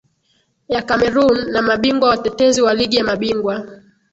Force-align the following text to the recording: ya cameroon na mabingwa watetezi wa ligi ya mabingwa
ya 0.67 0.81
cameroon 0.85 1.51
na 1.53 1.61
mabingwa 1.61 2.09
watetezi 2.09 2.61
wa 2.61 2.73
ligi 2.73 2.97
ya 2.97 3.03
mabingwa 3.03 3.65